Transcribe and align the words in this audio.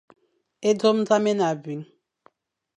É 0.67 0.69
ndo 0.75 0.89
zam 1.07 1.23
é 1.31 1.33
ne 1.35 1.45
abua. 1.51 1.81